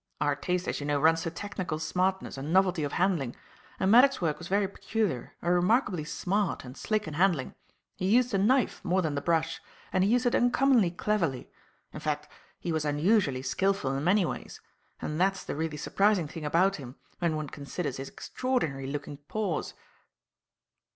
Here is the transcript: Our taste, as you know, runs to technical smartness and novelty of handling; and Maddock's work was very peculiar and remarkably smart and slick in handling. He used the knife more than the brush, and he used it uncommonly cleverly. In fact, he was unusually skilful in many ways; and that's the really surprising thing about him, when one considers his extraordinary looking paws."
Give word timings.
Our 0.19 0.35
taste, 0.35 0.67
as 0.67 0.79
you 0.79 0.87
know, 0.87 0.99
runs 0.99 1.21
to 1.21 1.29
technical 1.29 1.77
smartness 1.77 2.35
and 2.35 2.51
novelty 2.51 2.83
of 2.83 2.93
handling; 2.93 3.35
and 3.79 3.91
Maddock's 3.91 4.19
work 4.19 4.39
was 4.39 4.47
very 4.47 4.67
peculiar 4.67 5.35
and 5.43 5.53
remarkably 5.53 6.03
smart 6.05 6.65
and 6.65 6.75
slick 6.75 7.07
in 7.07 7.13
handling. 7.13 7.53
He 7.97 8.07
used 8.07 8.31
the 8.31 8.39
knife 8.39 8.83
more 8.83 9.03
than 9.03 9.13
the 9.13 9.21
brush, 9.21 9.61
and 9.93 10.03
he 10.03 10.09
used 10.09 10.25
it 10.25 10.33
uncommonly 10.33 10.89
cleverly. 10.89 11.51
In 11.93 11.99
fact, 11.99 12.27
he 12.59 12.71
was 12.71 12.83
unusually 12.83 13.43
skilful 13.43 13.95
in 13.95 14.03
many 14.03 14.25
ways; 14.25 14.59
and 14.99 15.21
that's 15.21 15.43
the 15.43 15.55
really 15.55 15.77
surprising 15.77 16.27
thing 16.27 16.45
about 16.45 16.77
him, 16.77 16.95
when 17.19 17.35
one 17.35 17.49
considers 17.49 17.97
his 17.97 18.09
extraordinary 18.09 18.87
looking 18.87 19.17
paws." 19.27 19.75